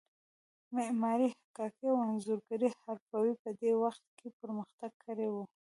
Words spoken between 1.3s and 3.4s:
حکاکۍ او انځورګرۍ حرفو